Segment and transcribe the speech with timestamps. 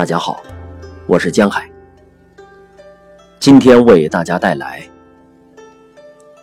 [0.00, 0.42] 大家好，
[1.06, 1.70] 我是江海。
[3.38, 4.82] 今天为大家带来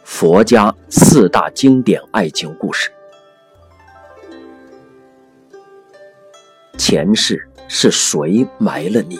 [0.03, 2.91] 佛家四大经典爱情故事。
[6.77, 9.19] 前世是谁埋了你？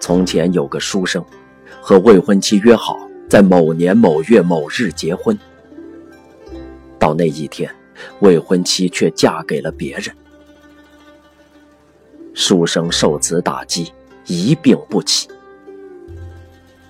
[0.00, 1.24] 从前有个书生，
[1.80, 2.98] 和未婚妻约好
[3.28, 5.38] 在某年某月某日结婚。
[6.98, 7.72] 到那一天，
[8.18, 10.12] 未婚妻却嫁给了别人。
[12.34, 13.92] 书生受此打击，
[14.26, 15.28] 一病不起。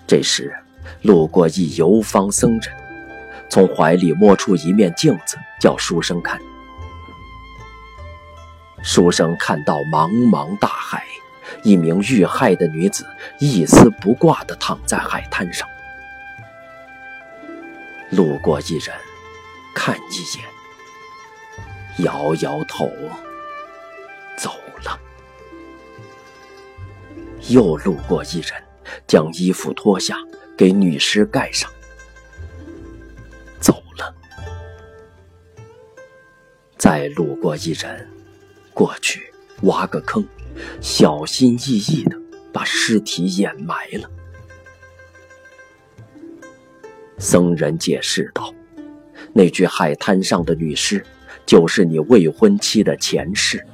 [0.07, 0.55] 这时，
[1.03, 2.63] 路过一游方僧人，
[3.49, 6.41] 从怀里摸出一面镜子，叫书生看。
[8.83, 11.05] 书生看到茫茫大海，
[11.63, 13.05] 一名遇害的女子
[13.39, 15.69] 一丝不挂地躺在海滩上。
[18.11, 18.95] 路过一人，
[19.75, 20.39] 看一
[21.99, 22.91] 眼，摇摇头，
[27.49, 28.53] 又路过一人，
[29.07, 30.17] 将衣服脱下，
[30.57, 31.71] 给女尸盖上，
[33.59, 34.15] 走了。
[36.77, 38.09] 再路过一人，
[38.73, 39.33] 过去
[39.63, 40.25] 挖个坑，
[40.81, 42.17] 小心翼翼的
[42.53, 44.11] 把尸体掩埋了。
[47.19, 48.55] 僧人解释道
[49.35, 51.05] ：“那具海滩上的女尸，
[51.45, 53.67] 就是你未婚妻的前世。”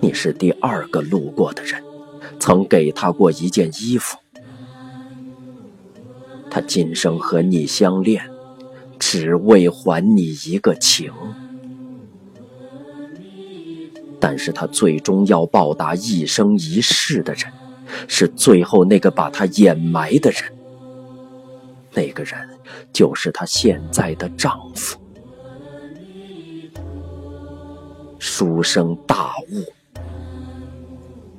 [0.00, 1.82] 你是第二个路过的人，
[2.38, 4.16] 曾给他过一件衣服。
[6.50, 8.22] 他今生和你相恋，
[8.98, 11.12] 只为还你一个情。
[14.20, 17.52] 但是他最终要报答一生一世的人，
[18.06, 20.42] 是最后那个把他掩埋的人。
[21.92, 22.36] 那个人
[22.92, 24.98] 就是她现在的丈夫。
[28.18, 29.77] 书生大悟。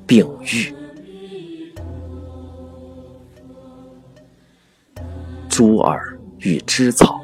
[0.09, 0.73] 病愈。
[5.47, 7.21] 珠儿与织草。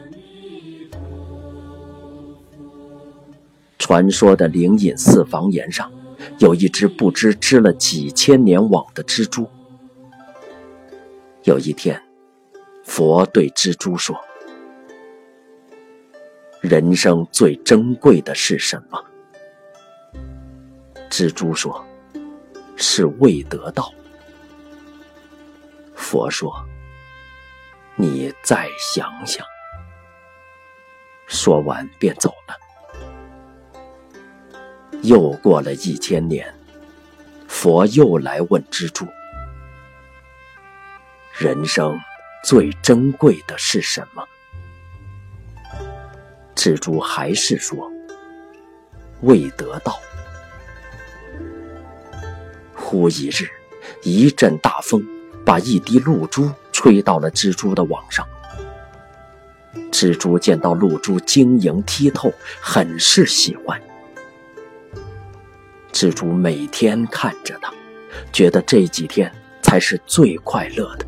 [3.79, 5.91] 传说的灵隐寺房檐上，
[6.37, 9.49] 有一只不知织了几千年网的蜘蛛。
[11.45, 11.99] 有一天，
[12.83, 14.15] 佛对蜘蛛说
[16.61, 19.03] ：“人生最珍贵的是什么？”
[21.09, 21.84] 蜘蛛说。
[22.75, 23.93] 是未得到。
[25.95, 26.53] 佛说
[27.95, 29.45] ：“你再想想。”
[31.27, 32.55] 说完便走了。
[35.01, 36.53] 又过了一千年，
[37.47, 39.07] 佛又来问蜘蛛
[41.37, 41.99] ：“人生
[42.43, 44.27] 最珍贵的是什么？”
[46.55, 47.91] 蜘蛛还是说
[49.21, 49.99] ：“未得到。”
[52.95, 53.49] 忽一日，
[54.03, 55.05] 一阵大风
[55.43, 58.25] 把一滴露珠吹到了蜘蛛的网上。
[59.91, 63.77] 蜘蛛见到露珠晶莹剔透，很是喜欢。
[65.91, 67.73] 蜘蛛每天看着它，
[68.31, 69.29] 觉得这几天
[69.61, 71.05] 才是最快乐的。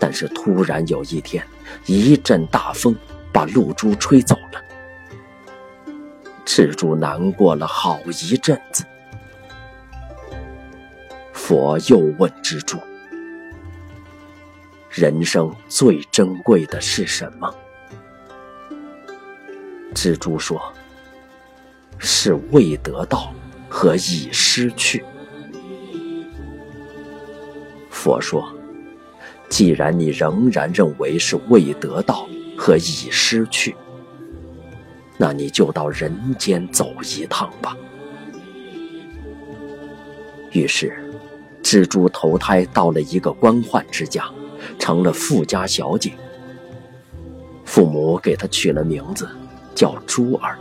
[0.00, 1.46] 但是突然有一天，
[1.86, 2.96] 一阵大风
[3.32, 4.60] 把露珠吹走了。
[6.44, 8.84] 蜘蛛难过了好一阵子。
[11.46, 12.78] 佛又问蜘蛛
[14.88, 17.54] ：“人生最珍贵的是什么？”
[19.94, 20.72] 蜘蛛说
[22.00, 23.30] ：“是未得到
[23.68, 25.04] 和已失去。”
[27.92, 28.50] 佛说
[29.50, 33.76] ：“既然你仍然认为是未得到和已失去，
[35.18, 37.76] 那你就到人间走一趟吧。”
[40.50, 41.03] 于是。
[41.64, 44.28] 蜘蛛投胎到了一个官宦之家，
[44.78, 46.12] 成了富家小姐。
[47.64, 49.26] 父母给她取了名字，
[49.74, 50.58] 叫珠儿。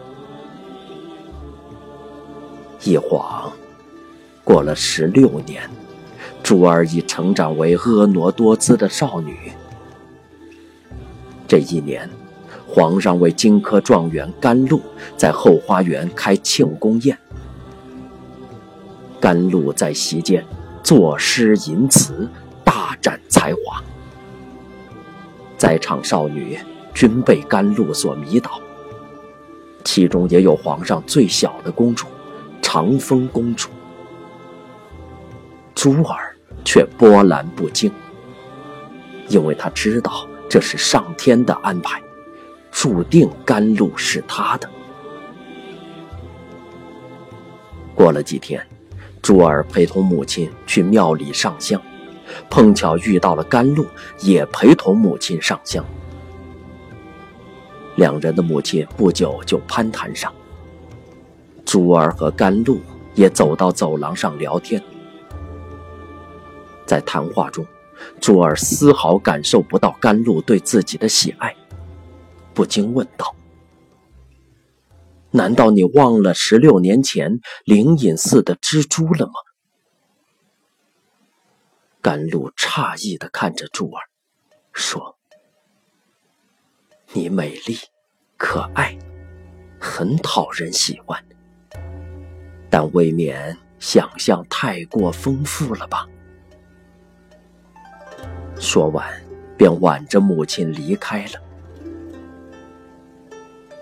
[2.83, 3.51] 一晃，
[4.45, 5.69] 过了十六年，
[6.41, 9.51] 珠儿已成长为婀娜多姿的少女。
[11.45, 12.09] 这一年，
[12.65, 14.81] 皇上为金科状元甘露
[15.17, 17.17] 在后花园开庆功宴，
[19.19, 20.45] 甘露在席间。
[20.83, 22.29] 作诗吟词，
[22.63, 23.81] 大展才华。
[25.57, 26.59] 在场少女
[26.93, 28.59] 均被甘露所迷倒，
[29.83, 32.05] 其中也有皇上最小的公主
[32.61, 33.69] 长风公主。
[35.73, 36.35] 珠儿
[36.65, 37.91] 却波澜不惊，
[39.29, 42.01] 因为她知道这是上天的安排，
[42.71, 44.69] 注定甘露是他的。
[47.95, 48.65] 过了几天，
[49.23, 51.81] 珠儿陪同母亲去庙里上香，
[52.49, 53.87] 碰巧遇到了甘露，
[54.19, 55.83] 也陪同母亲上香。
[57.95, 60.31] 两人的母亲不久就攀谈上，
[61.63, 62.81] 珠儿和甘露
[63.15, 64.83] 也走到走廊上聊天。
[66.85, 67.65] 在谈话中，
[68.19, 71.55] 珠儿丝毫感受不到甘露对自己的喜爱，
[72.53, 73.33] 不禁问道
[75.33, 79.33] ：“难道你忘了十六年前灵隐寺的蜘蛛了吗？”
[82.01, 84.01] 甘露诧异的看着珠儿，
[84.71, 85.17] 说。
[87.15, 87.77] 你美丽、
[88.37, 88.97] 可爱，
[89.79, 91.23] 很讨人喜欢，
[92.71, 96.07] 但未免想象太过丰富了吧？
[98.59, 99.23] 说完，
[99.55, 101.39] 便挽着母亲离开了。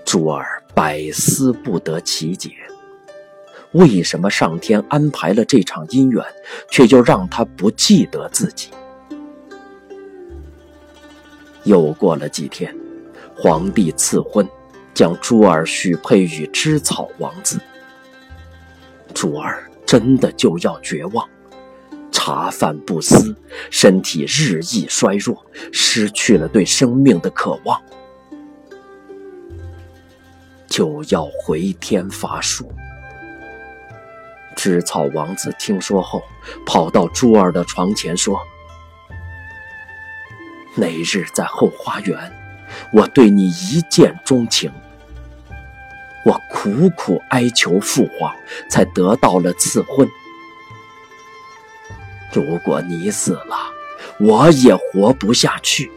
[0.05, 2.51] 珠儿百思不得其解，
[3.73, 6.23] 为什么上天安排了这场姻缘，
[6.69, 8.69] 却又让他不记得自己？
[11.63, 12.75] 又过了几天。
[13.33, 14.47] 皇帝赐婚，
[14.93, 17.59] 将珠儿许配与芝草王子。
[19.15, 21.27] 珠儿真的就要绝望，
[22.11, 23.35] 茶饭不思，
[23.71, 27.81] 身体日益衰弱，失去了对生命的渴望，
[30.71, 32.73] 就要回天乏术。
[34.55, 36.23] 织草王子听说后，
[36.65, 38.41] 跑到珠儿的床前说
[40.75, 42.17] ：“那日在后花园。”
[42.93, 44.71] 我对你一见钟情，
[46.23, 48.33] 我苦苦哀求父皇，
[48.69, 50.07] 才得到了赐婚。
[52.31, 53.57] 如果你死了，
[54.21, 55.91] 我也活不下去。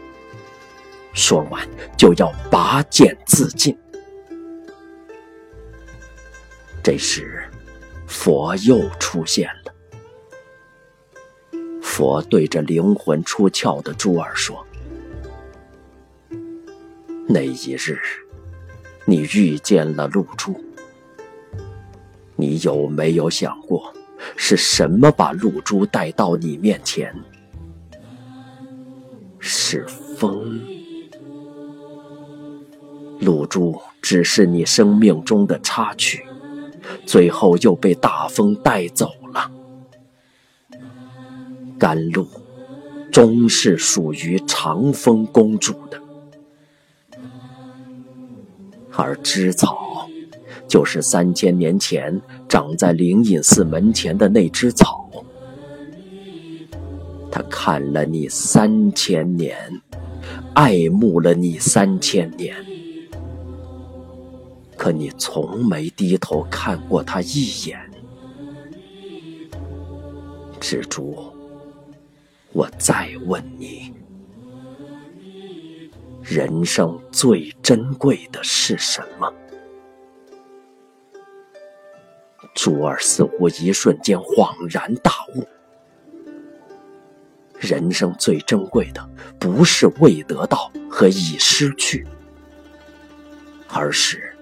[1.12, 1.64] 说完，
[1.96, 3.78] 就要拔剑自尽。
[6.84, 7.42] 这时，
[8.06, 9.72] 佛又出现了。
[11.80, 14.62] 佛对着灵魂出窍的珠儿说。
[17.26, 17.98] 那一日，
[19.06, 20.62] 你遇见了露珠。
[22.36, 23.90] 你有没有想过，
[24.36, 27.14] 是什么把露珠带到你面前？
[29.38, 29.86] 是
[30.18, 30.60] 风。
[33.20, 36.26] 露珠只是你生命中的插曲，
[37.06, 39.50] 最后又被大风带走了。
[41.78, 42.26] 甘露，
[43.10, 46.00] 终是属于长风公主的。
[48.96, 50.08] 而芝草，
[50.68, 55.10] 就是三千年前长在灵隐寺门前的那只草。
[57.30, 59.56] 他看了你三千年，
[60.54, 62.54] 爱慕了你三千年，
[64.84, 67.90] 可你从没低头看过他一眼。
[70.60, 71.34] 蜘蛛，
[72.52, 73.94] 我再问你。
[76.22, 79.32] 人生最珍贵的是什么？
[82.54, 85.48] 珠儿似乎一瞬间恍然大悟：
[87.58, 89.02] 人生最珍贵的
[89.38, 92.06] 不是未得到和已失去，
[93.68, 94.33] 而是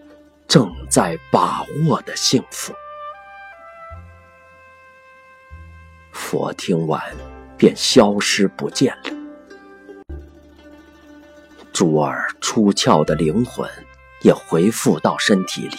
[0.53, 2.75] 正在把握的幸福。
[6.13, 7.03] 佛听完，
[7.57, 10.15] 便消失不见了。
[11.73, 13.67] 珠儿出窍的灵魂
[14.21, 15.77] 也回复到身体里，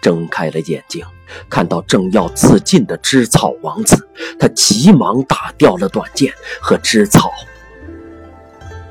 [0.00, 1.04] 睁开了眼睛，
[1.50, 7.32] 看到正要自尽的芝草王子，他急忙打掉了短剑，和芝草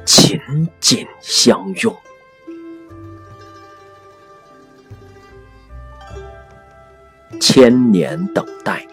[0.03, 0.37] 紧
[0.81, 1.95] 紧相拥。
[7.47, 8.83] 千年等待，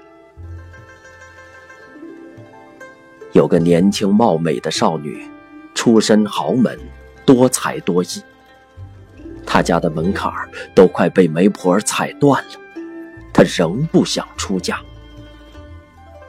[3.32, 5.26] 有个年轻貌美的少女。
[5.74, 6.78] 出身豪门，
[7.24, 8.22] 多才多艺。
[9.46, 10.30] 他家的门槛
[10.74, 12.50] 都快被媒婆踩断了，
[13.32, 14.78] 他仍不想出嫁，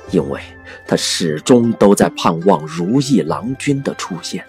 [0.09, 0.39] 因为
[0.87, 4.45] 他始终都在盼望如意郎君的出现。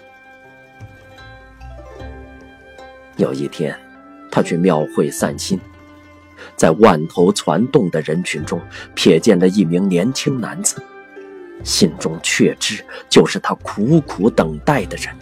[3.17, 3.77] 有一天，
[4.31, 5.59] 他去庙会散心，
[6.55, 8.61] 在万头攒动的人群中，
[8.95, 10.81] 瞥见了一名年轻男子。
[11.63, 15.15] 心中确知，就是他苦苦等待的人。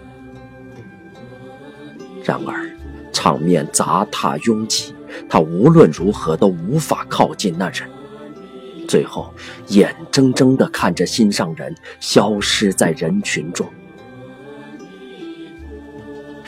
[2.23, 2.69] 然而，
[3.11, 4.93] 场面杂沓拥挤，
[5.29, 7.87] 他无论如何都无法靠近那人。
[8.87, 9.33] 最后，
[9.67, 13.67] 眼睁睁地看着心上人消失在人群中。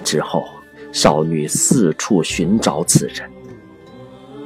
[0.03, 0.45] 之后，
[0.91, 3.29] 少女四处寻找此人，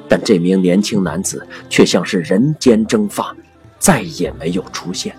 [0.09, 3.33] 但这名年轻男子却像是人间蒸发，
[3.77, 5.15] 再也没有出现。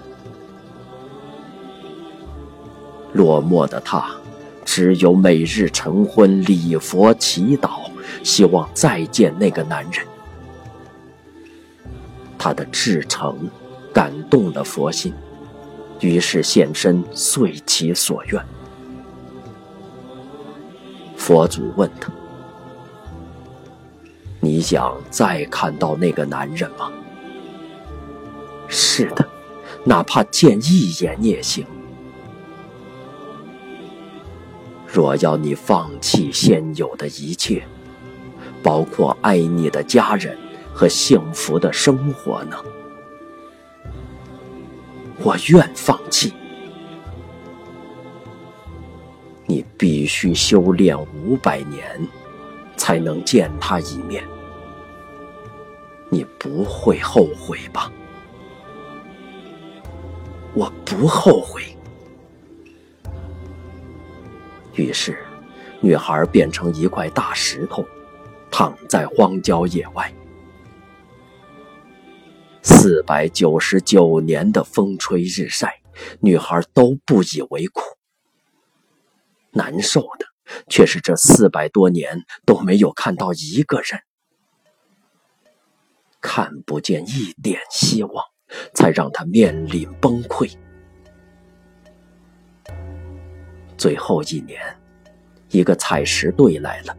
[3.13, 4.11] 落寞的他，
[4.65, 7.91] 只有每日晨昏礼佛祈祷，
[8.23, 10.05] 希望再见那个男人。
[12.37, 13.49] 他的至诚
[13.93, 15.13] 感动了佛心，
[16.01, 18.43] 于是现身遂其所愿。
[21.17, 22.11] 佛祖问他
[24.41, 26.91] ：“你想再看到那个男人吗
[28.69, 29.29] ？”“是的，
[29.85, 31.65] 哪怕见一眼也行。”
[34.93, 37.63] 若要你放弃现有的一切，
[38.63, 40.37] 包括爱你的家人
[40.75, 42.57] 和幸福的生活呢？
[45.23, 46.33] 我愿放弃。
[49.47, 51.85] 你必须修炼五百年，
[52.81, 54.27] 才能见他一面。
[56.09, 57.93] 你不会后悔吧？
[60.55, 61.63] 我不后悔。
[64.75, 65.23] 于是，
[65.83, 67.85] 女孩变成一块大石头，
[68.51, 70.11] 躺在荒郊野外。
[72.63, 75.83] 四百九十九年的风吹日晒，
[76.21, 77.83] 女孩都不以为苦。
[79.51, 80.30] 难受的
[80.71, 84.01] 却是这四百多年都没有看到一个人，
[86.21, 88.25] 看不见一点希望，
[88.73, 90.51] 才让他面临崩溃。
[93.77, 94.63] 最后一年，
[95.49, 96.97] 一个采石队来了，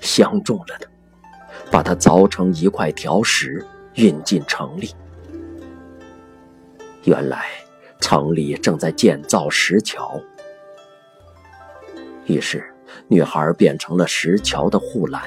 [0.00, 0.88] 相中了他，
[1.70, 3.64] 把他凿成一块条石，
[3.94, 4.94] 运进城里。
[7.04, 7.46] 原来
[8.00, 10.20] 城里正在建造石桥，
[12.26, 12.73] 于是
[13.08, 15.22] 女孩变成了石桥的护栏。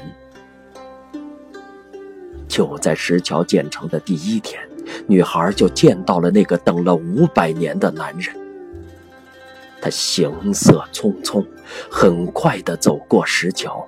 [2.47, 4.62] 就在石桥建成的第一天，
[5.05, 8.36] 女孩就见到了那个等了五百年的男人。
[9.79, 11.45] 他行色匆匆，
[11.91, 13.88] 很快的走过石桥。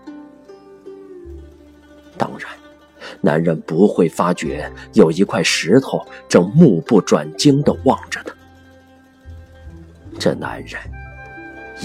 [2.16, 2.52] 当然，
[3.22, 8.36] 男人不会发觉有一块石头正目不转睛的望着他。
[10.20, 10.80] 这男人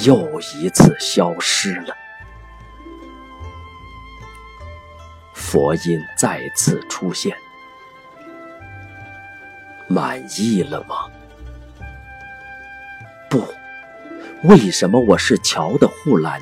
[0.03, 1.95] 又一次消失了。
[5.33, 7.37] 佛音再次出现，
[9.89, 10.97] 满意了吗？
[13.31, 13.45] 不。
[14.43, 16.41] 为什么我是桥的护栏？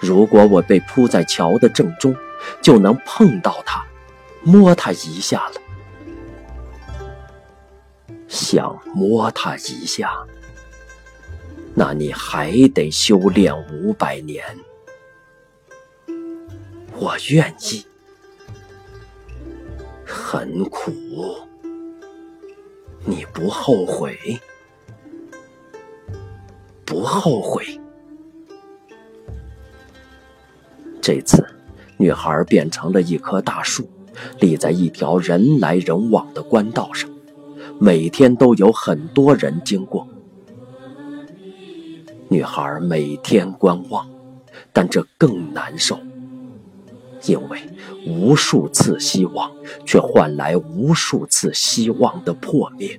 [0.00, 2.16] 如果我被铺在桥的正中，
[2.62, 3.84] 就能碰到它，
[4.42, 5.54] 摸它一下了。
[8.26, 10.16] 想摸它一下，
[11.74, 14.44] 那你还得修炼五百年。
[16.94, 17.84] 我愿意，
[20.04, 20.92] 很苦，
[23.04, 24.16] 你不后悔？
[26.84, 27.64] 不后悔。
[31.00, 31.44] 这次，
[31.96, 33.88] 女孩变成了一棵大树，
[34.38, 37.10] 立在一条人来人往的官道上，
[37.80, 40.06] 每天都有很多人经过。
[42.32, 44.08] 女孩每天观望，
[44.72, 45.98] 但这更难受，
[47.26, 47.60] 因为
[48.06, 49.52] 无数次希望，
[49.84, 52.98] 却换来无数次希望的破灭。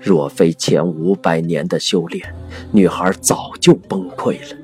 [0.00, 2.34] 若非前五百年的修炼，
[2.72, 4.56] 女孩早就崩溃了。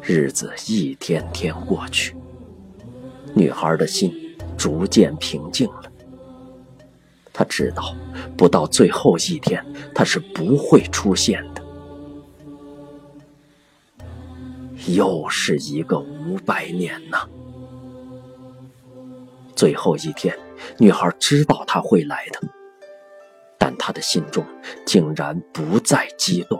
[0.00, 2.16] 日子一天天过去，
[3.34, 4.14] 女孩的心
[4.56, 5.83] 逐渐平静了。
[7.34, 7.94] 他知道，
[8.36, 9.62] 不到最后一天，
[9.94, 11.62] 他是不会出现的。
[14.86, 17.28] 又是一个五百年呐！
[19.56, 20.38] 最后一天。
[20.78, 22.40] 女孩知道他会来的，
[23.58, 24.42] 但她的心中
[24.86, 26.58] 竟然不再激动。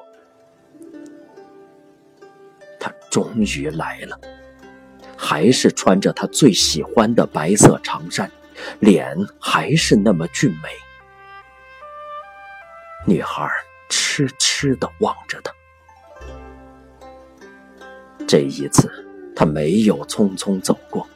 [2.79, 4.21] 他终于来了，
[5.17, 8.31] 还是穿着他最喜欢的白色长衫，
[8.81, 10.71] 脸还是那么俊美。
[13.07, 13.49] 女孩
[13.89, 15.53] 痴痴的望着他。
[18.27, 18.91] 这一次，
[19.37, 21.07] 他没有匆匆走过，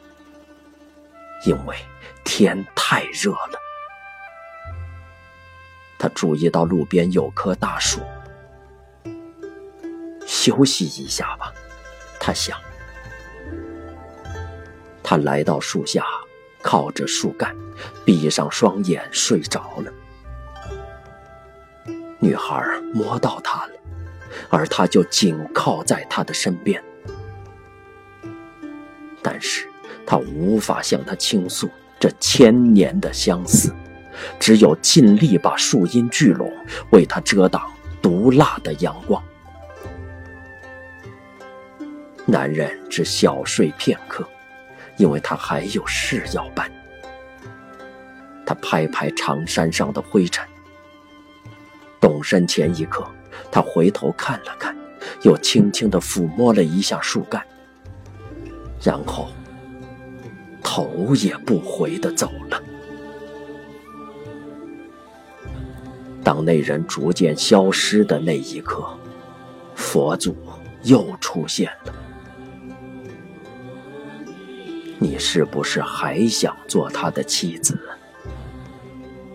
[1.45, 1.75] 因为。
[2.25, 3.59] 天太热了，
[5.97, 8.01] 他注意到路边有棵大树，
[10.27, 11.51] 休息一下吧，
[12.19, 12.55] 他想。
[15.01, 16.05] 他来到树下，
[16.61, 17.55] 靠着树干，
[18.05, 19.93] 闭上双眼睡着了。
[22.19, 22.63] 女孩
[22.93, 23.73] 摸到他了，
[24.49, 26.83] 而他就紧靠在他的身边。
[29.21, 29.67] 但是
[30.05, 33.73] 他无法向她倾诉这千年的相思，
[34.39, 36.51] 只有尽力把树荫聚拢，
[36.91, 39.21] 为她遮挡毒辣的阳光。
[42.25, 44.27] 男人只小睡片刻，
[44.99, 46.69] 因为他还有事要办。
[48.45, 50.45] 他拍拍长衫上的灰尘。
[52.01, 53.07] 动身前一刻，
[53.51, 54.75] 他回头看了看，
[55.23, 57.41] 又轻轻地抚摸了一下树干，
[58.81, 59.29] 然后
[60.61, 62.61] 头也不回地走了。
[66.21, 68.85] 当那人逐渐消失的那一刻，
[69.75, 70.35] 佛祖
[70.83, 71.93] 又出现了。
[74.99, 77.79] 你是不是还想做他的妻子？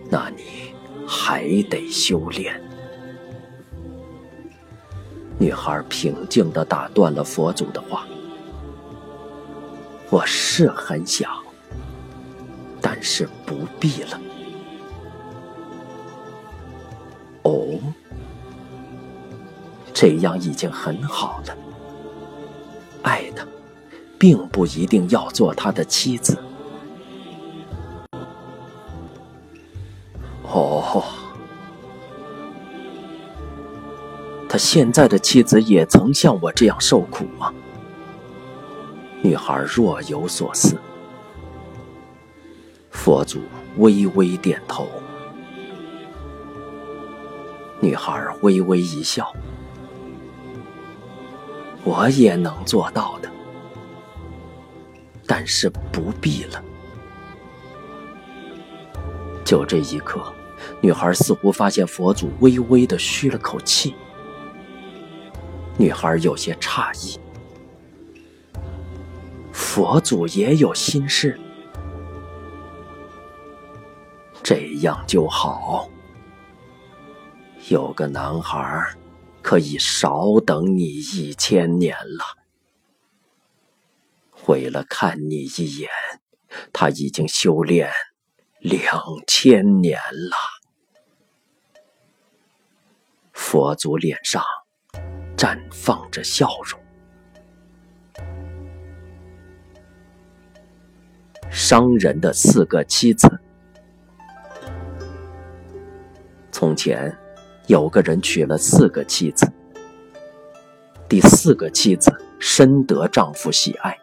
[0.09, 0.73] 那你
[1.07, 2.61] 还得修炼。
[5.39, 8.05] 女孩平静地打断了佛祖的话
[10.09, 11.29] ：“我是很想，
[12.79, 14.21] 但是不必了。”
[17.41, 17.79] 哦，
[19.93, 21.57] 这样已经很好了。
[23.01, 23.45] 爱他。
[24.25, 26.35] 并不一定要做他的妻子。
[30.41, 31.03] 哦，
[34.49, 37.53] 他现在的妻子也曾像我这样受苦吗？
[39.21, 40.75] 女孩若有所思。
[42.89, 43.41] 佛祖
[43.77, 44.87] 微微点头。
[47.79, 49.31] 女孩微微一笑。
[51.83, 53.34] 我也能做到的。
[55.27, 56.63] 但是不必了。
[59.43, 60.33] 就这一刻，
[60.81, 63.95] 女孩似乎发现佛祖微微的吁了口气。
[65.77, 67.19] 女孩有些诧异：
[69.51, 71.39] 佛祖也有心事？
[74.41, 75.89] 这样就好，
[77.69, 78.87] 有个男孩
[79.41, 82.44] 可以少等你一千年了。
[84.47, 85.89] 为了看你一眼，
[86.71, 87.89] 他已经修炼
[88.59, 90.35] 两千年了。
[93.33, 94.43] 佛祖脸上
[95.35, 96.79] 绽放着笑容。
[101.49, 103.39] 商人的四个妻子。
[106.51, 107.17] 从前，
[107.67, 109.51] 有个人娶了四个妻子，
[111.09, 113.97] 第四个妻子深得丈夫喜爱。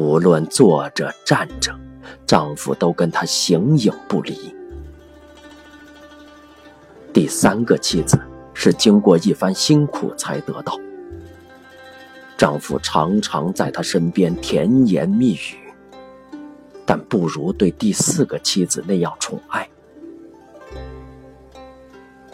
[0.00, 1.78] 无论坐着站着，
[2.26, 4.34] 丈夫都跟她形影不离。
[7.12, 8.18] 第三个妻子
[8.54, 10.80] 是经过一番辛苦才得到，
[12.38, 15.70] 丈夫常常在她身边甜言蜜语，
[16.86, 19.68] 但不如对第四个妻子那样宠爱。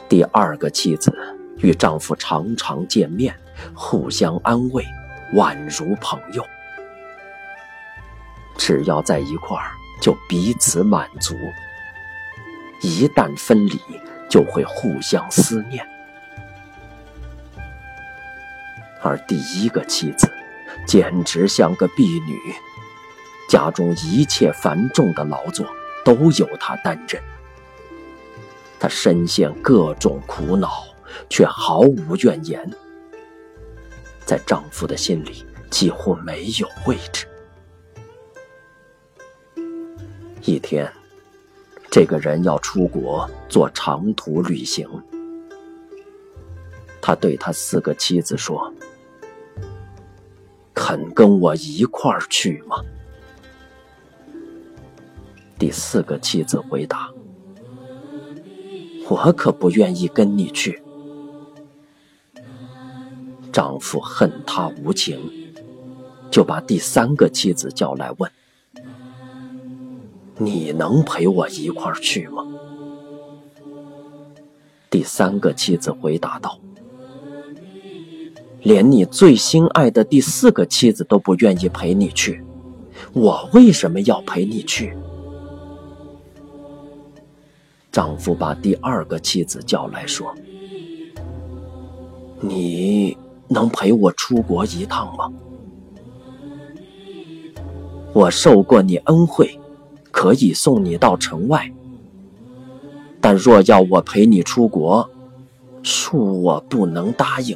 [0.09, 1.13] 第二个妻子
[1.59, 3.35] 与丈夫常常见面，
[3.75, 4.85] 互相安慰，
[5.35, 6.45] 宛如朋友。
[8.57, 11.35] 只要在一块儿，就彼此满足；
[12.81, 13.81] 一旦分离，
[14.29, 15.87] 就会互相思念。
[19.03, 20.29] 而第一个妻子，
[20.87, 22.39] 简直像个婢女，
[23.49, 25.67] 家中一切繁重的劳作
[26.05, 27.23] 都由她担任。
[28.81, 30.85] 她深陷各种苦恼，
[31.29, 32.69] 却毫无怨言，
[34.25, 37.27] 在丈夫的心里几乎没有位置。
[40.47, 40.89] 一天，
[41.91, 44.89] 这个人要出国做长途旅行。
[47.03, 48.73] 他对他四个妻子说
[50.73, 52.77] ：“肯跟我一块儿去吗？”
[55.59, 57.11] 第四个妻子回答
[59.11, 60.81] ：“我可不愿意跟你去。”
[63.53, 65.19] 丈夫恨她无情，
[66.31, 68.31] 就把第三个妻子叫来问。
[70.39, 72.45] 你能陪我一块儿去吗？
[74.91, 76.59] 第三个妻子回答道
[78.63, 82.43] ：“连你最心爱的第四个妻子都不愿意陪你去，
[83.13, 84.97] 我为什么要陪你去？”
[87.91, 90.35] 丈夫把第二个妻子叫来说
[92.41, 93.17] ：“你
[93.49, 95.33] 能陪我出国一趟吗？
[98.13, 99.59] 我受过你恩惠。”
[100.17, 101.71] 可以送你到城外，
[103.21, 105.11] 但若要我陪你出国，
[105.83, 107.55] 恕我不能答应。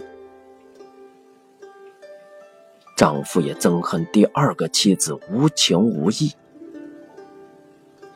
[2.94, 6.34] 丈夫也憎恨第二个妻子无情无义。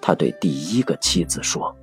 [0.03, 1.75] 他对第一个妻子说：“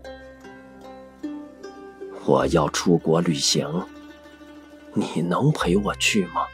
[2.27, 3.67] 我要出国旅行，
[4.93, 6.45] 你能陪我去吗？”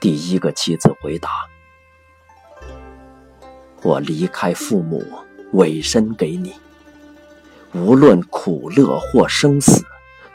[0.00, 1.28] 第一个妻子回答
[3.82, 5.04] ：“我离开父母，
[5.52, 6.54] 委身给你，
[7.72, 9.84] 无论苦乐或生死，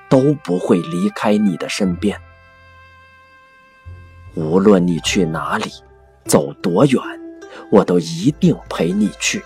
[0.10, 2.20] 都不会离开你的身边。
[4.34, 5.72] 无论你去哪里，
[6.26, 7.02] 走多远。”
[7.72, 9.42] 我都一定陪你去。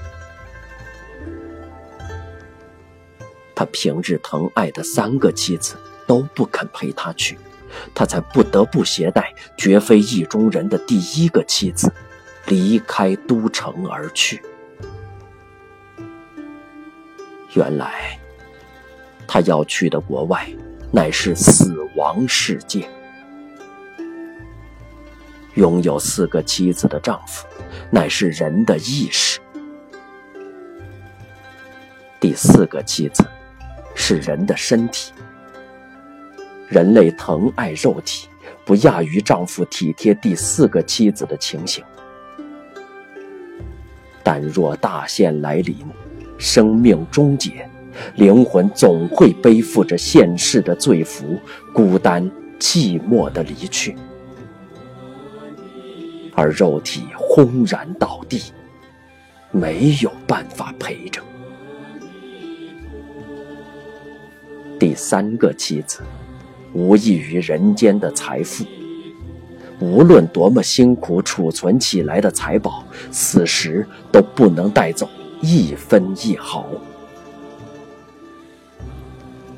[3.55, 7.37] 他平日疼爱的三个妻子都不肯陪他去，
[7.93, 11.93] 他才不得不携带绝非意中人的第一个妻子，
[12.49, 14.41] 离开都城而去。
[17.53, 18.19] 原来，
[19.25, 20.45] 他要去的国外，
[20.91, 22.89] 乃是死亡世界。
[25.53, 27.47] 拥有四个妻子的丈夫。
[27.91, 29.39] 乃是人的意识。
[32.19, 33.25] 第四个妻子
[33.95, 35.11] 是人的身体。
[36.67, 38.27] 人类疼爱肉体，
[38.63, 41.83] 不亚于丈夫体贴第四个妻子的情形。
[44.23, 45.75] 但若大限来临，
[46.37, 47.67] 生命终结，
[48.15, 51.37] 灵魂总会背负着现世的罪福，
[51.73, 52.29] 孤单
[52.59, 53.95] 寂寞的离去。
[56.35, 58.41] 而肉体轰然倒地，
[59.51, 61.21] 没有办法陪着。
[64.79, 65.99] 第三个妻子，
[66.71, 68.63] 无异于人间的财富。
[69.79, 75.09] 无论多么辛苦储存起来的财宝，死时都不能带走
[75.41, 76.65] 一分一毫。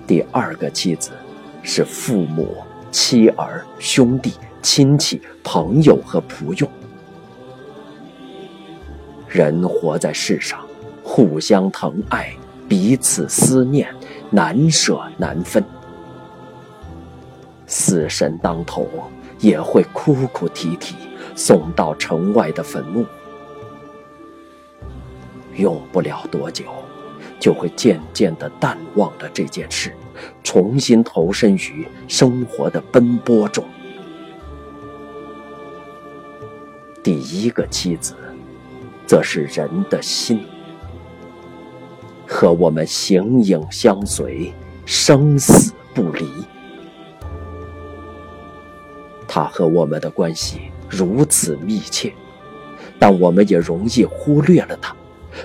[0.06, 1.12] 第二个妻子，
[1.64, 2.58] 是父母、
[2.92, 4.34] 妻儿、兄弟。
[4.64, 6.70] 亲戚、朋友和仆佣，
[9.28, 10.60] 人活在世上，
[11.04, 12.32] 互相疼爱，
[12.70, 13.92] 彼此思念，
[14.30, 15.66] 难舍难分。
[17.66, 18.88] 死神当头，
[19.42, 20.96] 也会哭哭啼啼，
[21.36, 23.06] 送到城外的坟墓。
[25.56, 26.64] 用不了多久，
[27.40, 29.94] 就会渐渐的淡忘了这件事，
[30.44, 33.66] 重新投身于生活的奔波中。
[37.04, 38.16] 第一个妻子，
[39.06, 40.46] 则是人的心，
[42.28, 44.54] 和我们形影相随，
[44.86, 46.30] 生死不离。
[49.34, 52.14] 他和我们的关系如此密切，
[53.00, 54.94] 但我们也容易忽略了他，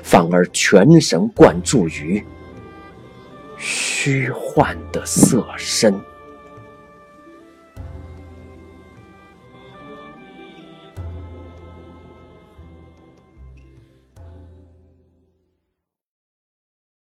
[0.03, 2.21] 反而全神贯注于
[3.57, 5.95] 虚幻的色身。